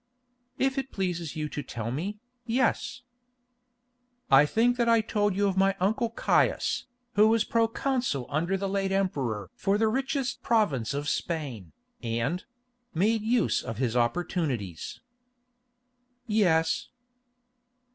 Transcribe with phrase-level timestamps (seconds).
[0.57, 2.17] "If it pleases you to tell me,
[2.47, 3.03] yes."
[4.31, 8.57] "I think that I told you of my uncle Caius, who was pro consul under
[8.57, 15.01] the late emperor for the richest province of Spain, and—made use of his opportunities."
[16.25, 16.87] "Yes."